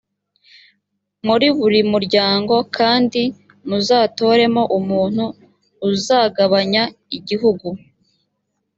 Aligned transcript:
muri 1.25 1.47
buri 1.57 1.79
muryango 1.91 2.55
kandi 2.77 3.21
muzatoremo 3.67 4.61
umuntu 4.77 5.23
uzagabanya 5.89 6.83
igihugu. 7.17 7.67